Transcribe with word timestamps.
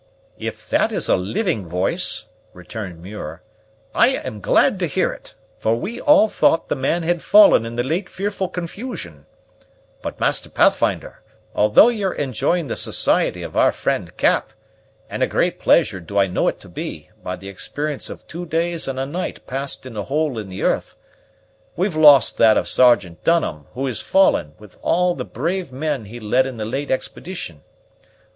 "If 0.39 0.67
that 0.69 0.91
is 0.91 1.07
a 1.09 1.15
living 1.15 1.67
voice," 1.67 2.25
returned 2.53 3.03
Muir, 3.03 3.43
"I 3.93 4.07
am 4.07 4.41
glad 4.41 4.79
to 4.79 4.87
hear 4.87 5.13
it; 5.13 5.35
for 5.59 5.75
we 5.75 6.01
all 6.01 6.27
thought 6.27 6.69
the 6.69 6.75
man 6.75 7.03
had 7.03 7.21
fallen 7.21 7.67
in 7.67 7.75
the 7.75 7.83
late 7.83 8.09
fearful 8.09 8.49
confusion. 8.49 9.27
But, 10.01 10.19
Master 10.19 10.49
Pathfinder, 10.49 11.21
although 11.53 11.89
ye're 11.89 12.13
enjoying 12.13 12.65
the 12.65 12.75
society 12.75 13.43
of 13.43 13.55
our 13.55 13.71
friend 13.71 14.17
Cap, 14.17 14.53
and 15.07 15.21
a 15.21 15.27
great 15.27 15.59
pleasure 15.59 15.99
do 15.99 16.17
I 16.17 16.25
know 16.25 16.47
it 16.47 16.59
to 16.61 16.67
be, 16.67 17.11
by 17.21 17.35
the 17.35 17.49
experience 17.49 18.09
of 18.09 18.25
two 18.25 18.47
days 18.47 18.87
and 18.87 18.99
a 18.99 19.05
night 19.05 19.45
passed 19.45 19.85
in 19.85 19.95
a 19.95 20.01
hole 20.05 20.39
in 20.39 20.47
the 20.47 20.63
earth, 20.63 20.95
we've 21.75 21.95
lost 21.95 22.39
that 22.39 22.57
of 22.57 22.67
Sergeant 22.67 23.23
Dunham, 23.23 23.67
who 23.75 23.85
has 23.85 24.01
fallen, 24.01 24.55
with 24.57 24.79
all 24.81 25.13
the 25.13 25.25
brave 25.25 25.71
men 25.71 26.05
he 26.05 26.19
led 26.19 26.47
in 26.47 26.57
the 26.57 26.65
late 26.65 26.89
expedition. 26.89 27.61